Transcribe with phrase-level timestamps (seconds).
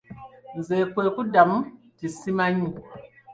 [0.57, 1.57] Nze kwe kumuddamu
[1.93, 2.67] nti simanyi.